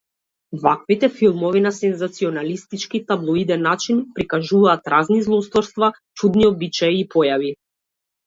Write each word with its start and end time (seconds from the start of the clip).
Ваквите 0.61 1.07
филмови 1.17 1.59
на 1.65 1.71
сензационалистички 1.79 2.97
и 2.97 3.03
таблоиден 3.11 3.61
начин 3.67 4.01
прикажуваат 4.15 4.89
разни 4.95 5.21
злосторства, 5.29 5.91
чудни 6.21 6.47
обичаи 6.53 6.99
и 7.03 7.07
појави. 7.17 7.53